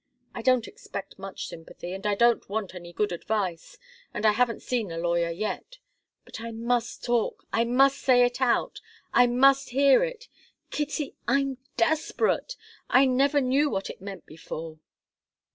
I 0.33 0.41
don't 0.41 0.67
expect 0.67 1.19
much 1.19 1.47
sympathy, 1.47 1.93
and 1.93 2.07
I 2.07 2.15
don't 2.15 2.49
want 2.49 2.73
any 2.73 2.91
good 2.91 3.11
advice 3.11 3.77
and 4.11 4.25
I 4.25 4.31
haven't 4.31 4.63
seen 4.63 4.91
a 4.91 4.97
lawyer 4.97 5.29
yet. 5.29 5.77
But 6.25 6.41
I 6.41 6.49
must 6.49 7.03
talk 7.03 7.43
I 7.53 7.65
must 7.65 7.99
say 7.99 8.25
it 8.25 8.41
out 8.41 8.81
I 9.13 9.27
must 9.27 9.69
hear 9.69 10.03
it! 10.03 10.27
Kitty 10.71 11.13
I'm 11.27 11.59
desperate! 11.77 12.55
I 12.89 13.05
never 13.05 13.39
knew 13.41 13.69
what 13.69 13.91
it 13.91 14.01
meant 14.01 14.25
before." 14.25 14.79